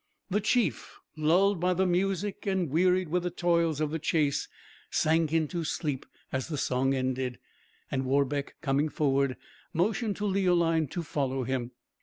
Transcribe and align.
The 0.31 0.41
chief, 0.41 0.97
lulled 1.15 1.59
by 1.59 1.75
the 1.75 1.85
music 1.85 2.47
and 2.47 2.71
wearied 2.71 3.09
with 3.09 3.21
the 3.21 3.29
toils 3.29 3.79
of 3.79 3.91
the 3.91 3.99
chase, 3.99 4.47
sank 4.89 5.31
into 5.31 5.63
sleep 5.63 6.07
as 6.31 6.47
the 6.47 6.57
song 6.57 6.95
ended, 6.95 7.37
and 7.91 8.03
Warbeck, 8.05 8.55
coming 8.61 8.89
forward, 8.89 9.37
motioned 9.73 10.15
to 10.15 10.25
Leoline 10.25 10.87
to 10.87 11.03
follow 11.03 11.43
him. 11.43 11.69